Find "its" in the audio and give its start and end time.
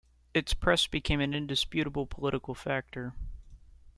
0.33-0.55